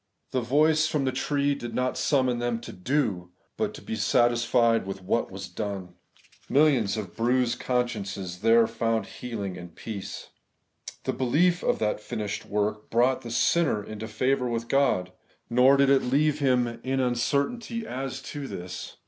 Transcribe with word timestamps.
The 0.31 0.41
voice 0.41 0.87
from 0.87 1.05
the 1.05 1.11
tree 1.11 1.53
did 1.53 1.75
not 1.75 1.95
summon 1.95 2.39
them 2.39 2.59
to 2.61 2.71
do, 2.71 3.29
but 3.55 3.71
to 3.75 3.83
be 3.83 3.95
satisfied 3.95 4.87
with 4.87 5.03
what 5.03 5.29
was 5.29 5.47
done. 5.47 5.93
Millions 6.49 6.97
of 6.97 7.15
bruised 7.15 7.59
consciences 7.59 8.39
there 8.39 8.65
found 8.65 9.05
healing 9.05 9.59
and 9.59 9.75
peace. 9.75 10.29
The 11.03 11.13
belief 11.13 11.61
of 11.63 11.77
that 11.77 11.99
finished 11.99 12.47
work 12.47 12.89
brought 12.89 13.21
the 13.21 13.29
sinner 13.29 13.83
into 13.83 14.07
favour 14.07 14.47
with 14.49 14.67
God; 14.69 15.11
nor 15.51 15.77
did 15.77 15.91
it 15.91 16.01
leave 16.01 16.39
him 16.39 16.65
iv 16.65 16.73
Preface, 16.77 16.91
in 16.93 16.99
uncertainty 16.99 17.85
as 17.85 18.23
to 18.23 18.47
this. 18.47 18.97